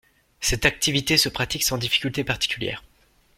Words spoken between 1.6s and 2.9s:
sans difficultés particulières.